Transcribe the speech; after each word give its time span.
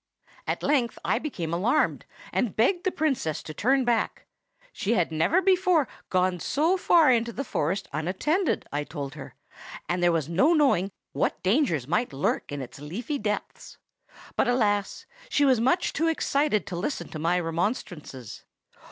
At 0.47 0.63
length 0.63 0.97
I 1.05 1.19
became 1.19 1.53
alarmed, 1.53 2.07
and 2.33 2.55
begged 2.55 2.85
the 2.85 2.91
Princess 2.91 3.43
to 3.43 3.53
turn 3.53 3.85
back. 3.85 4.25
She 4.73 4.95
had 4.95 5.11
never 5.11 5.43
before 5.43 5.87
gone 6.09 6.39
so 6.39 6.75
far 6.75 7.11
in 7.11 7.25
the 7.25 7.43
forest 7.43 7.87
unattended, 7.93 8.65
I 8.71 8.83
told 8.83 9.13
her; 9.13 9.35
and 9.87 10.01
there 10.01 10.11
was 10.11 10.27
no 10.27 10.55
knowing 10.55 10.89
what 11.13 11.43
dangers 11.43 11.87
might 11.87 12.13
lurk 12.13 12.51
in 12.51 12.63
its 12.63 12.79
leafy 12.79 13.19
depths. 13.19 13.77
But, 14.35 14.47
alas! 14.47 15.05
she 15.29 15.45
was 15.45 15.59
too 15.59 15.63
much 15.65 15.93
excited 16.01 16.65
to 16.65 16.75
listen 16.75 17.07
to 17.09 17.19
my 17.19 17.39
remonstrances. 17.39 18.43